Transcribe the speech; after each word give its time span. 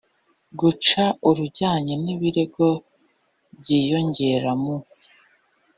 guca 0.59 1.03
urujyanye 1.27 1.93
n 2.03 2.05
ibirego 2.13 2.67
by 3.59 3.69
inyongera 3.79 4.51
mu 4.61 4.75